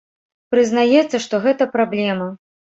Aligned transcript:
Прызнаецца, 0.55 1.21
што 1.27 1.43
гэта 1.45 1.71
праблема. 1.79 2.27